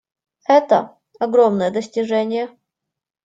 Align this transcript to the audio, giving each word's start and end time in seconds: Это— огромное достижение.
Это— 0.47 0.97
огромное 1.19 1.69
достижение. 1.69 2.49